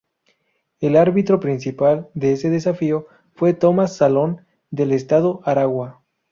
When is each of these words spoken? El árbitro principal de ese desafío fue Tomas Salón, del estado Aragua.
El 0.79 0.97
árbitro 0.97 1.39
principal 1.39 2.09
de 2.15 2.31
ese 2.31 2.49
desafío 2.49 3.05
fue 3.35 3.53
Tomas 3.53 3.95
Salón, 3.95 4.43
del 4.71 4.93
estado 4.93 5.41
Aragua. 5.43 6.01